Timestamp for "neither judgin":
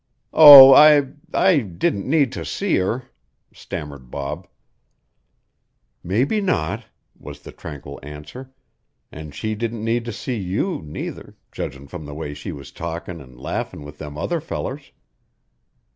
10.83-11.85